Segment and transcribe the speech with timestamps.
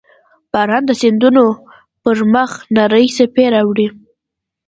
[0.51, 1.45] •باران د سیندونو
[2.03, 3.87] پر مخ نرۍ څپې راوړي.